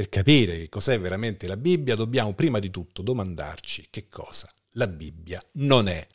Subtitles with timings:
[0.00, 4.86] Per capire che cos'è veramente la Bibbia dobbiamo prima di tutto domandarci che cosa la
[4.86, 6.06] Bibbia non è.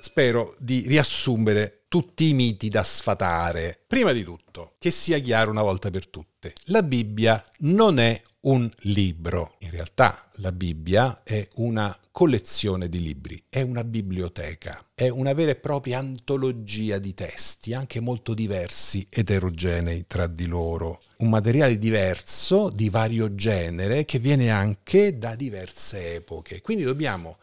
[0.00, 3.82] Spero di riassumere tutti i miti da sfatare.
[3.86, 8.70] Prima di tutto, che sia chiaro una volta per tutte, la Bibbia non è un
[8.82, 9.56] libro.
[9.58, 15.50] In realtà la Bibbia è una collezione di libri, è una biblioteca, è una vera
[15.50, 21.00] e propria antologia di testi, anche molto diversi, eterogenei tra di loro.
[21.18, 26.60] Un materiale diverso, di vario genere, che viene anche da diverse epoche.
[26.62, 27.36] Quindi dobbiamo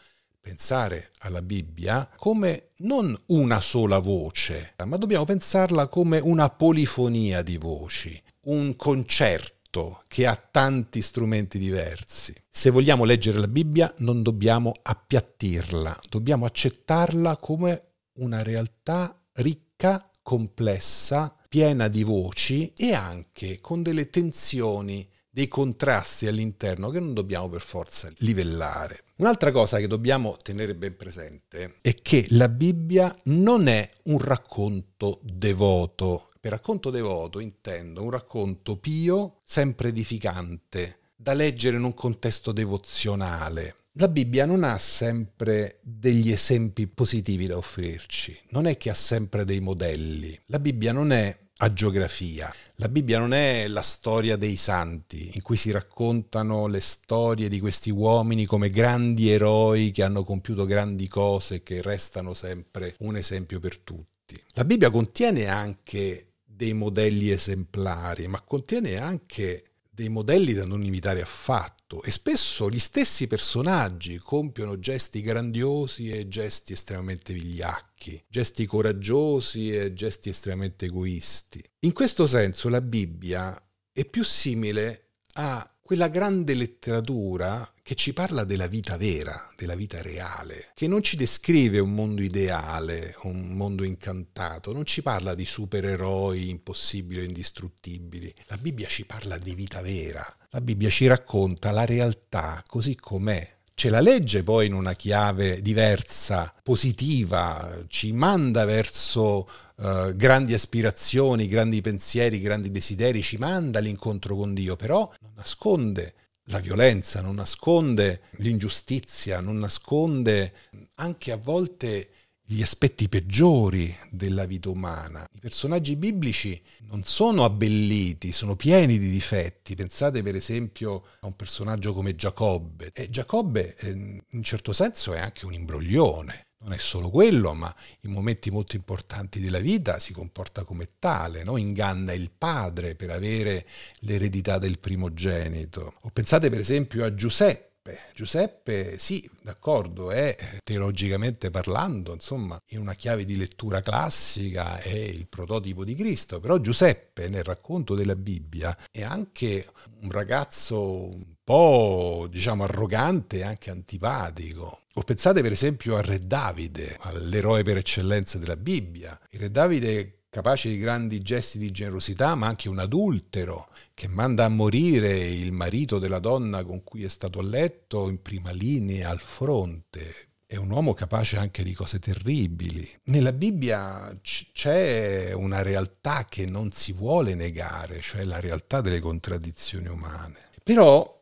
[0.47, 7.57] pensare alla Bibbia come non una sola voce, ma dobbiamo pensarla come una polifonia di
[7.57, 12.33] voci, un concerto che ha tanti strumenti diversi.
[12.49, 17.87] Se vogliamo leggere la Bibbia non dobbiamo appiattirla, dobbiamo accettarla come
[18.19, 25.05] una realtà ricca, complessa, piena di voci e anche con delle tensioni
[25.37, 29.03] dei contrasti all'interno che non dobbiamo per forza livellare.
[29.17, 35.19] Un'altra cosa che dobbiamo tenere ben presente è che la Bibbia non è un racconto
[35.21, 36.29] devoto.
[36.39, 43.75] Per racconto devoto intendo un racconto pio, sempre edificante, da leggere in un contesto devozionale.
[43.91, 49.45] La Bibbia non ha sempre degli esempi positivi da offrirci, non è che ha sempre
[49.45, 50.39] dei modelli.
[50.47, 52.53] La Bibbia non è a geografia.
[52.75, 57.59] La Bibbia non è la storia dei santi, in cui si raccontano le storie di
[57.59, 63.15] questi uomini come grandi eroi che hanno compiuto grandi cose e che restano sempre un
[63.15, 64.39] esempio per tutti.
[64.53, 69.63] La Bibbia contiene anche dei modelli esemplari, ma contiene anche
[69.97, 76.27] dei modelli da non imitare affatto e spesso gli stessi personaggi compiono gesti grandiosi e
[76.27, 81.63] gesti estremamente vigliacchi, gesti coraggiosi e gesti estremamente egoisti.
[81.79, 83.59] In questo senso la Bibbia
[83.91, 90.01] è più simile a quella grande letteratura che ci parla della vita vera, della vita
[90.01, 95.45] reale, che non ci descrive un mondo ideale, un mondo incantato, non ci parla di
[95.45, 98.35] supereroi impossibili o indistruttibili.
[98.47, 103.56] La Bibbia ci parla di vita vera, la Bibbia ci racconta la realtà così com'è,
[103.79, 111.45] ce la legge poi in una chiave diversa, positiva, ci manda verso uh, grandi aspirazioni,
[111.45, 116.15] grandi pensieri, grandi desideri, ci manda all'incontro con Dio, però non nasconde
[116.45, 120.53] la violenza, non nasconde l'ingiustizia, non nasconde
[120.95, 122.09] anche a volte
[122.49, 125.27] gli aspetti peggiori della vita umana.
[125.33, 129.75] I personaggi biblici non sono abbelliti, sono pieni di difetti.
[129.75, 132.91] Pensate per esempio a un personaggio come Giacobbe.
[132.93, 136.45] E Giacobbe eh, in certo senso è anche un imbroglione.
[136.59, 141.43] Non è solo quello, ma in momenti molto importanti della vita si comporta come tale,
[141.43, 141.57] no?
[141.57, 143.67] inganna il padre per avere
[143.99, 145.95] l'eredità del primogenito.
[146.03, 147.66] O pensate per esempio a Giuseppe.
[148.13, 155.27] Giuseppe, sì, d'accordo, è teologicamente parlando, insomma, in una chiave di lettura classica è il
[155.27, 159.65] prototipo di Cristo, però Giuseppe nel racconto della Bibbia è anche
[160.01, 164.81] un ragazzo un po', diciamo, arrogante e anche antipatico.
[164.95, 169.17] O pensate per esempio a Re Davide, all'eroe per eccellenza della Bibbia.
[169.29, 174.45] Il Re Davide capace di grandi gesti di generosità, ma anche un adultero che manda
[174.45, 179.09] a morire il marito della donna con cui è stato a letto in prima linea
[179.09, 180.27] al fronte.
[180.45, 182.87] È un uomo capace anche di cose terribili.
[183.05, 189.87] Nella Bibbia c'è una realtà che non si vuole negare, cioè la realtà delle contraddizioni
[189.87, 190.49] umane.
[190.61, 191.19] Però,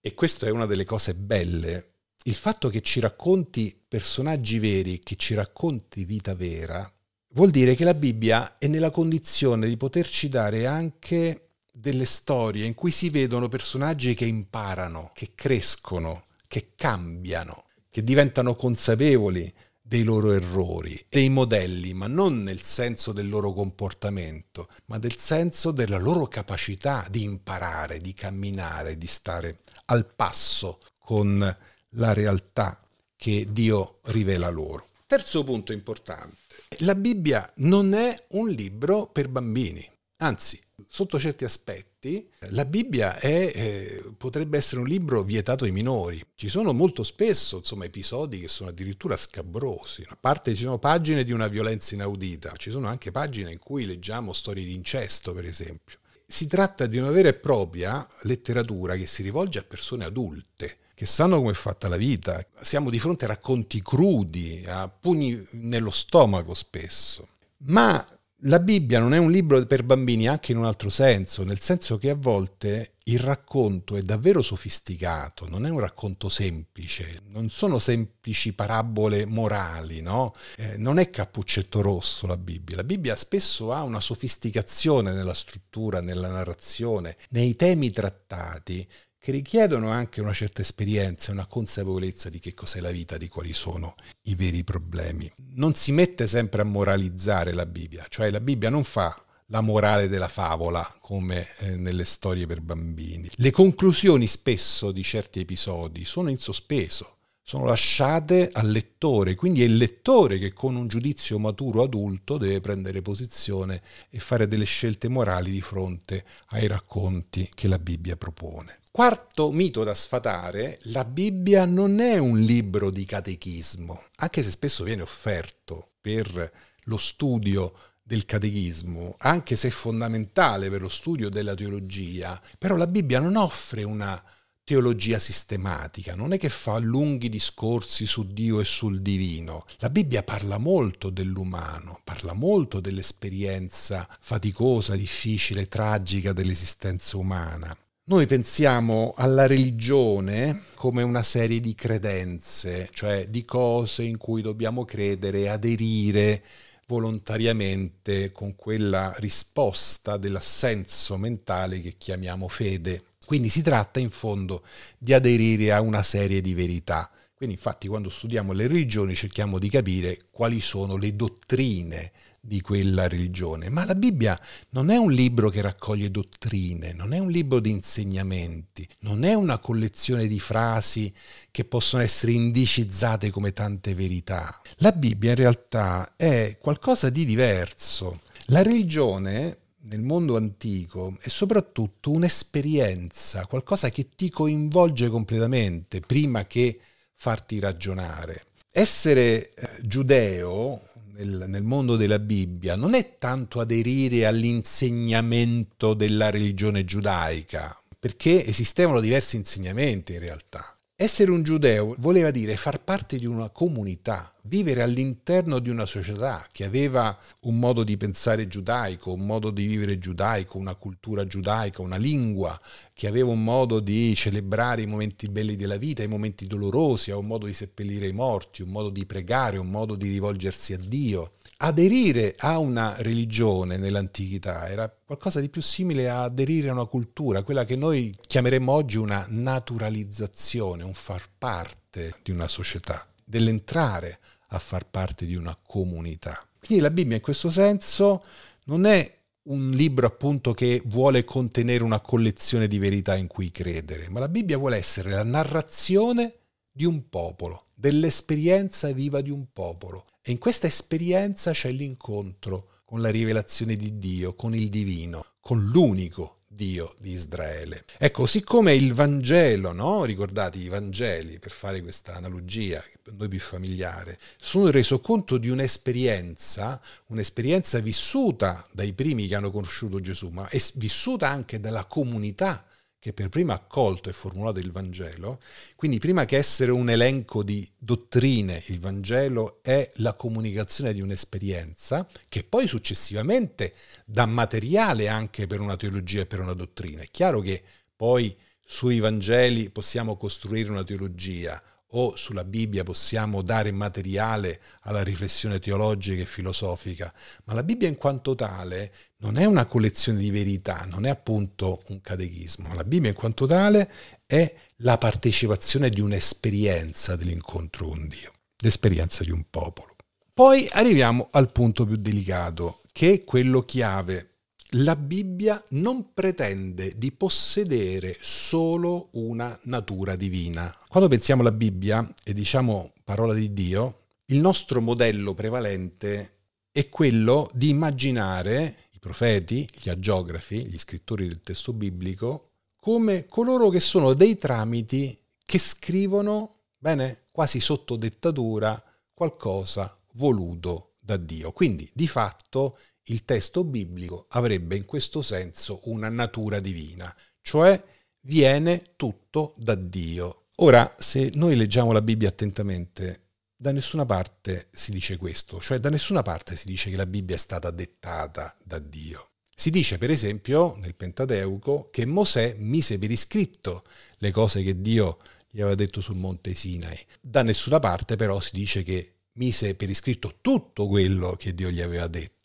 [0.00, 5.16] e questa è una delle cose belle, il fatto che ci racconti personaggi veri, che
[5.16, 6.88] ci racconti vita vera,
[7.36, 12.74] vuol dire che la Bibbia è nella condizione di poterci dare anche delle storie in
[12.74, 19.52] cui si vedono personaggi che imparano, che crescono, che cambiano, che diventano consapevoli
[19.82, 25.72] dei loro errori, dei modelli, ma non nel senso del loro comportamento, ma nel senso
[25.72, 31.56] della loro capacità di imparare, di camminare, di stare al passo con
[31.90, 32.80] la realtà
[33.14, 34.88] che Dio rivela loro.
[35.06, 36.45] Terzo punto importante.
[36.80, 43.52] La Bibbia non è un libro per bambini, anzi, sotto certi aspetti, la Bibbia è,
[43.54, 46.22] eh, potrebbe essere un libro vietato ai minori.
[46.34, 50.04] Ci sono molto spesso insomma, episodi che sono addirittura scabrosi.
[50.08, 53.86] A parte ci sono pagine di una violenza inaudita, ci sono anche pagine in cui
[53.86, 55.98] leggiamo storie di incesto, per esempio.
[56.26, 61.04] Si tratta di una vera e propria letteratura che si rivolge a persone adulte che
[61.04, 62.42] sanno come è fatta la vita.
[62.58, 67.28] Siamo di fronte a racconti crudi, a pugni nello stomaco spesso.
[67.66, 68.02] Ma
[68.40, 71.98] la Bibbia non è un libro per bambini anche in un altro senso, nel senso
[71.98, 77.78] che a volte il racconto è davvero sofisticato, non è un racconto semplice, non sono
[77.78, 80.34] semplici parabole morali, no?
[80.56, 82.76] Eh, non è cappuccetto rosso la Bibbia.
[82.76, 88.86] La Bibbia spesso ha una sofisticazione nella struttura, nella narrazione, nei temi trattati
[89.26, 93.52] che richiedono anche una certa esperienza, una consapevolezza di che cos'è la vita, di quali
[93.52, 95.28] sono i veri problemi.
[95.54, 100.06] Non si mette sempre a moralizzare la Bibbia, cioè la Bibbia non fa la morale
[100.06, 103.28] della favola come eh, nelle storie per bambini.
[103.34, 109.64] Le conclusioni spesso di certi episodi sono in sospeso, sono lasciate al lettore, quindi è
[109.64, 115.08] il lettore che con un giudizio maturo adulto deve prendere posizione e fare delle scelte
[115.08, 118.82] morali di fronte ai racconti che la Bibbia propone.
[118.96, 124.84] Quarto mito da sfatare, la Bibbia non è un libro di catechismo, anche se spesso
[124.84, 126.50] viene offerto per
[126.84, 132.86] lo studio del catechismo, anche se è fondamentale per lo studio della teologia, però la
[132.86, 134.18] Bibbia non offre una
[134.64, 139.66] teologia sistematica, non è che fa lunghi discorsi su Dio e sul divino.
[139.80, 147.76] La Bibbia parla molto dell'umano, parla molto dell'esperienza faticosa, difficile, tragica dell'esistenza umana.
[148.08, 154.84] Noi pensiamo alla religione come una serie di credenze, cioè di cose in cui dobbiamo
[154.84, 156.40] credere aderire
[156.86, 163.06] volontariamente con quella risposta dell'assenso mentale che chiamiamo fede.
[163.24, 164.62] Quindi si tratta in fondo
[164.96, 167.10] di aderire a una serie di verità.
[167.34, 172.12] Quindi infatti quando studiamo le religioni cerchiamo di capire quali sono le dottrine
[172.46, 173.68] di quella religione.
[173.68, 174.38] Ma la Bibbia
[174.70, 179.34] non è un libro che raccoglie dottrine, non è un libro di insegnamenti, non è
[179.34, 181.12] una collezione di frasi
[181.50, 184.60] che possono essere indicizzate come tante verità.
[184.76, 188.20] La Bibbia in realtà è qualcosa di diverso.
[188.46, 189.58] La religione
[189.88, 196.78] nel mondo antico è soprattutto un'esperienza, qualcosa che ti coinvolge completamente prima che
[197.14, 198.46] farti ragionare.
[198.70, 200.80] Essere eh, giudeo
[201.16, 209.00] nel, nel, mondo della Bibbia non è tanto aderire all'insegnamento della religione giudaica, perché esistevano
[209.00, 210.75] diversi insegnamenti in realtà.
[210.98, 216.48] Essere un giudeo voleva dire far parte di una comunità, vivere all'interno di una società
[216.50, 221.82] che aveva un modo di pensare giudaico, un modo di vivere giudaico, una cultura giudaica,
[221.82, 222.58] una lingua,
[222.94, 227.26] che aveva un modo di celebrare i momenti belli della vita, i momenti dolorosi, un
[227.26, 231.35] modo di seppellire i morti, un modo di pregare, un modo di rivolgersi a Dio.
[231.58, 237.42] Aderire a una religione nell'antichità era qualcosa di più simile a aderire a una cultura,
[237.44, 244.58] quella che noi chiameremmo oggi una naturalizzazione, un far parte di una società, dell'entrare a
[244.58, 246.46] far parte di una comunità.
[246.58, 248.22] Quindi la Bibbia in questo senso
[248.64, 254.10] non è un libro appunto che vuole contenere una collezione di verità in cui credere,
[254.10, 256.34] ma la Bibbia vuole essere la narrazione
[256.70, 263.00] di un popolo, dell'esperienza viva di un popolo e in questa esperienza c'è l'incontro con
[263.00, 267.84] la rivelazione di Dio, con il divino, con l'unico Dio di Israele.
[267.96, 270.02] Ecco, siccome il Vangelo, no?
[270.02, 275.48] ricordate i Vangeli, per fare questa analogia per noi più familiare, sono reso conto di
[275.48, 282.66] un'esperienza, un'esperienza vissuta dai primi che hanno conosciuto Gesù, ma è vissuta anche dalla comunità
[282.98, 285.40] che per prima ha accolto e formulato il Vangelo,
[285.76, 292.06] quindi prima che essere un elenco di dottrine, il Vangelo è la comunicazione di un'esperienza
[292.28, 293.74] che poi successivamente
[294.04, 297.02] dà materiale anche per una teologia e per una dottrina.
[297.02, 297.62] È chiaro che
[297.94, 305.58] poi sui Vangeli possiamo costruire una teologia o sulla Bibbia possiamo dare materiale alla riflessione
[305.58, 307.12] teologica e filosofica,
[307.44, 311.82] ma la Bibbia in quanto tale non è una collezione di verità, non è appunto
[311.88, 312.74] un catechismo.
[312.74, 313.90] La Bibbia in quanto tale
[314.26, 319.94] è la partecipazione di un'esperienza dell'incontro con Dio, l'esperienza di un popolo.
[320.34, 324.35] Poi arriviamo al punto più delicato, che è quello chiave.
[324.70, 330.76] La Bibbia non pretende di possedere solo una natura divina.
[330.88, 336.38] Quando pensiamo alla Bibbia e diciamo parola di Dio, il nostro modello prevalente
[336.72, 343.68] è quello di immaginare i profeti, gli agiografi, gli scrittori del testo biblico, come coloro
[343.68, 348.82] che sono dei tramiti che scrivono, bene, quasi sotto dettatura,
[349.14, 351.52] qualcosa voluto da Dio.
[351.52, 352.76] Quindi, di fatto,
[353.08, 357.82] il testo biblico avrebbe in questo senso una natura divina, cioè
[358.22, 360.46] viene tutto da Dio.
[360.56, 365.90] Ora, se noi leggiamo la Bibbia attentamente, da nessuna parte si dice questo, cioè da
[365.90, 369.30] nessuna parte si dice che la Bibbia è stata dettata da Dio.
[369.54, 373.84] Si dice per esempio nel Pentateuco che Mosè mise per iscritto
[374.18, 376.98] le cose che Dio gli aveva detto sul monte Sinai.
[377.20, 381.80] Da nessuna parte però si dice che mise per iscritto tutto quello che Dio gli
[381.80, 382.35] aveva detto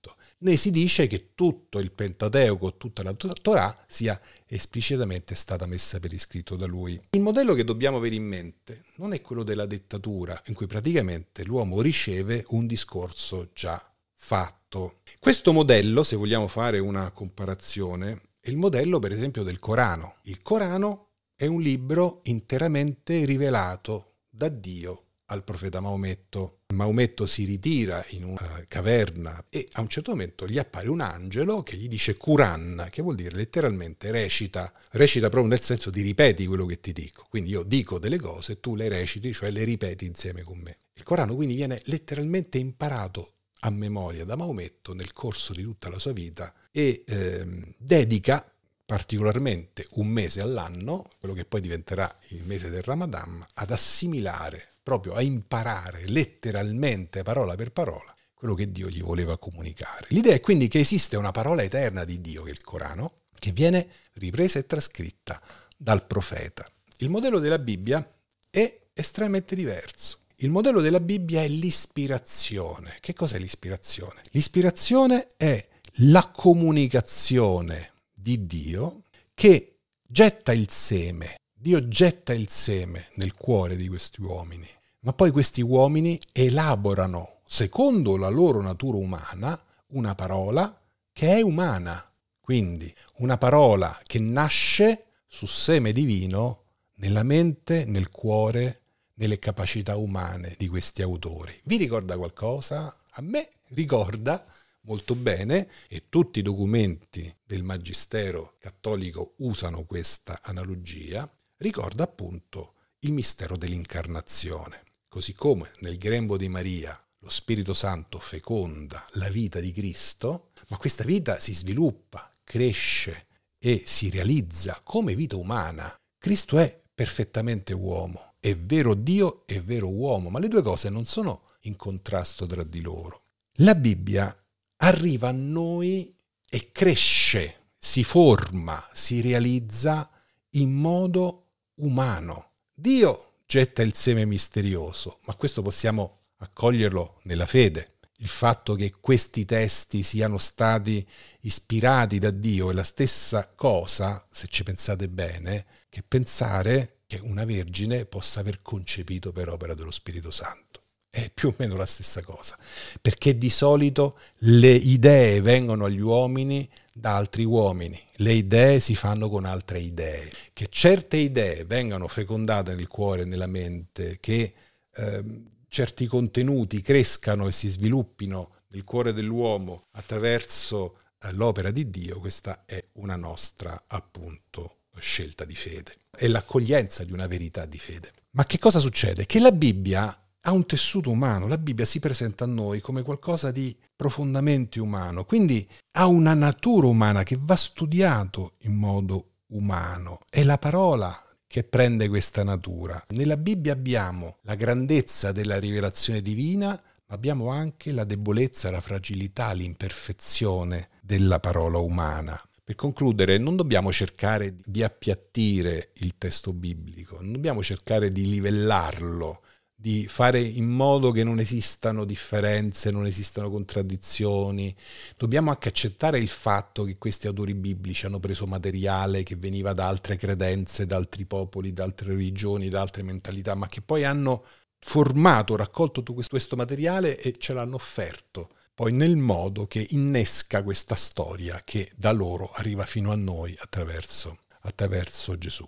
[0.41, 6.13] né si dice che tutto il Pentateuco, tutta la Torah sia esplicitamente stata messa per
[6.13, 6.99] iscritto da lui.
[7.11, 11.43] Il modello che dobbiamo avere in mente non è quello della dettatura, in cui praticamente
[11.43, 13.83] l'uomo riceve un discorso già
[14.13, 14.99] fatto.
[15.19, 20.15] Questo modello, se vogliamo fare una comparazione, è il modello per esempio del Corano.
[20.23, 26.59] Il Corano è un libro interamente rivelato da Dio al profeta Maometto.
[26.73, 31.63] Maometto si ritira in una caverna e a un certo momento gli appare un angelo
[31.63, 36.45] che gli dice Quran, che vuol dire letteralmente recita, recita proprio nel senso di ripeti
[36.45, 37.25] quello che ti dico.
[37.29, 40.77] Quindi io dico delle cose, tu le reciti, cioè le ripeti insieme con me.
[40.93, 45.99] Il Corano quindi viene letteralmente imparato a memoria da Maometto nel corso di tutta la
[45.99, 48.45] sua vita e ehm, dedica
[48.85, 55.13] particolarmente un mese all'anno, quello che poi diventerà il mese del Ramadan, ad assimilare proprio
[55.13, 60.07] a imparare letteralmente, parola per parola, quello che Dio gli voleva comunicare.
[60.09, 63.51] L'idea è quindi che esiste una parola eterna di Dio, che è il Corano, che
[63.51, 65.41] viene ripresa e trascritta
[65.77, 66.65] dal profeta.
[66.97, 68.07] Il modello della Bibbia
[68.49, 70.19] è estremamente diverso.
[70.37, 72.97] Il modello della Bibbia è l'ispirazione.
[72.99, 74.21] Che cos'è l'ispirazione?
[74.31, 83.35] L'ispirazione è la comunicazione di Dio che getta il seme Dio getta il seme nel
[83.35, 84.67] cuore di questi uomini,
[85.01, 90.75] ma poi questi uomini elaborano, secondo la loro natura umana, una parola
[91.13, 92.03] che è umana.
[92.39, 96.63] Quindi una parola che nasce su seme divino
[96.95, 98.81] nella mente, nel cuore,
[99.13, 101.61] nelle capacità umane di questi autori.
[101.65, 102.91] Vi ricorda qualcosa?
[103.11, 104.43] A me ricorda
[104.85, 113.13] molto bene e tutti i documenti del Magistero cattolico usano questa analogia, ricorda appunto il
[113.13, 114.83] mistero dell'incarnazione.
[115.07, 120.77] Così come nel grembo di Maria lo Spirito Santo feconda la vita di Cristo, ma
[120.77, 123.27] questa vita si sviluppa, cresce
[123.59, 125.95] e si realizza come vita umana.
[126.17, 131.05] Cristo è perfettamente uomo, è vero Dio e vero uomo, ma le due cose non
[131.05, 133.25] sono in contrasto tra di loro.
[133.55, 134.35] La Bibbia
[134.77, 136.15] arriva a noi
[136.49, 140.09] e cresce, si forma, si realizza
[140.55, 141.40] in modo
[141.81, 142.51] umano.
[142.73, 147.97] Dio getta il seme misterioso, ma questo possiamo accoglierlo nella fede.
[148.17, 151.05] Il fatto che questi testi siano stati
[151.41, 157.45] ispirati da Dio è la stessa cosa, se ci pensate bene, che pensare che una
[157.45, 160.70] vergine possa aver concepito per opera dello Spirito Santo.
[161.13, 162.57] È più o meno la stessa cosa,
[163.01, 169.27] perché di solito le idee vengono agli uomini da altri uomini, le idee si fanno
[169.27, 170.31] con altre idee.
[170.53, 174.53] Che certe idee vengano fecondate nel cuore e nella mente, che
[174.93, 175.23] eh,
[175.67, 182.63] certi contenuti crescano e si sviluppino nel cuore dell'uomo attraverso eh, l'opera di Dio, questa
[182.65, 185.93] è una nostra appunto scelta di fede.
[186.09, 188.13] È l'accoglienza di una verità di fede.
[188.31, 189.25] Ma che cosa succede?
[189.25, 193.51] Che la Bibbia ha un tessuto umano, la Bibbia si presenta a noi come qualcosa
[193.51, 200.19] di profondamente umano, quindi ha una natura umana che va studiato in modo umano.
[200.29, 203.03] È la parola che prende questa natura.
[203.09, 209.51] Nella Bibbia abbiamo la grandezza della rivelazione divina, ma abbiamo anche la debolezza, la fragilità,
[209.51, 212.41] l'imperfezione della parola umana.
[212.63, 219.41] Per concludere, non dobbiamo cercare di appiattire il testo biblico, non dobbiamo cercare di livellarlo,
[219.81, 224.75] di fare in modo che non esistano differenze, non esistano contraddizioni.
[225.17, 229.87] Dobbiamo anche accettare il fatto che questi autori biblici hanno preso materiale che veniva da
[229.87, 234.45] altre credenze, da altri popoli, da altre religioni, da altre mentalità, ma che poi hanno
[234.79, 240.95] formato, raccolto tutto questo materiale e ce l'hanno offerto poi nel modo che innesca questa
[240.95, 245.67] storia che da loro arriva fino a noi attraverso, attraverso Gesù.